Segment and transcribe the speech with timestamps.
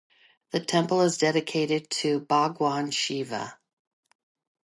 [0.49, 3.59] The temple is dedicated to bhagwan Shiva.